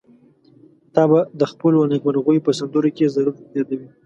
تا 0.93 1.03
به 1.09 1.19
د 1.39 1.41
خپلو 1.51 1.79
نېکمرغيو 1.91 2.45
په 2.45 2.51
سندرو 2.59 2.89
کې 2.97 3.11
ضرور 3.15 3.35
يادوي. 3.57 3.87